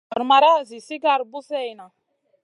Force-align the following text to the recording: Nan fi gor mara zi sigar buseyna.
Nan 0.03 0.07
fi 0.09 0.11
gor 0.15 0.23
mara 0.29 0.53
zi 0.69 0.79
sigar 0.87 1.21
buseyna. 1.31 1.87